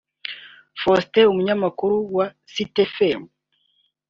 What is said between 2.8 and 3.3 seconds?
fm)